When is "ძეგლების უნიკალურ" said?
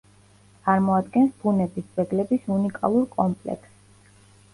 1.97-3.05